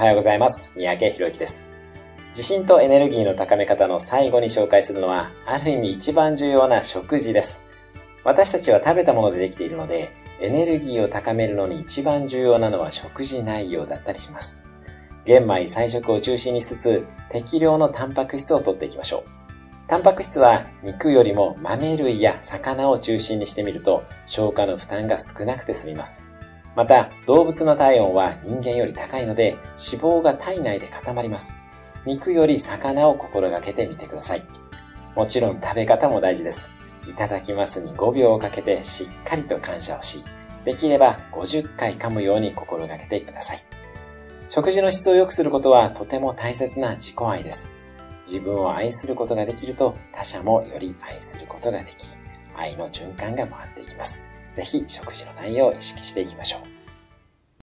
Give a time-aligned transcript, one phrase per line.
[0.00, 0.72] はようございます。
[0.78, 1.68] 三宅博之です。
[2.30, 7.62] 自信とエネルギーの高め方の最後に紹介するのは、ある意味一番重要な食事です。
[8.24, 10.10] 私たちは食べたものでできているので、
[10.40, 14.64] エネルギーを高めるのに一番重要なのは食事内容だったりします。
[15.26, 19.30] 玄米菜食を中心にしつつ、適量のタンパク質をとっていきましょう。
[19.86, 26.26] タンパク質は肉よりも豆類や魚を中心にしてみると消化の負担が少なくて済みます。
[26.76, 31.56] また、動物の体温は人間より高いので脂肪が体内で固まります。
[32.06, 34.44] 肉より魚を心がけてみてください。
[35.14, 36.70] もちろん食べ方も大事です。
[37.08, 40.24] いただきますに5秒をかけてしっかりと感謝をし、
[40.64, 43.64] できれば50回噛むように心がけてください。
[44.48, 47.72] 食事の質を良くすることはとても大切な自己愛です。
[48.26, 52.08] 自分を愛することができると他者もより愛することができ、
[52.56, 54.29] 愛の循環が回っていきます。
[54.60, 56.79] ぜひ食事の内容を意識していきましょう。